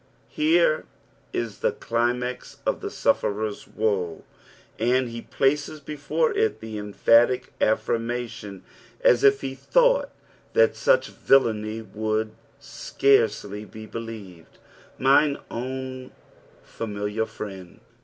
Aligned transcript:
Here 0.33 0.85
is 1.31 1.59
the 1.59 1.73
climax 1.73 2.57
of 2.65 2.81
the 2.81 2.89
sufferer's 2.89 3.67
woe, 3.67 4.23
and 4.79 5.09
he 5.09 5.21
places 5.21 5.79
before 5.79 6.35
it 6.35 6.59
the 6.59 6.79
emphatic 6.79 7.53
affirmation, 7.61 8.63
as 9.01 9.23
if 9.23 9.41
he 9.41 9.53
thought 9.53 10.09
that 10.53 10.75
such 10.75 11.11
viilany 11.11 11.85
would 11.93 12.31
scarcely 12.59 13.63
be 13.63 13.85
believed. 13.85 14.57
"Mine 14.97 15.37
own 15.51 16.09
familiar 16.63 17.27
friend." 17.27 17.79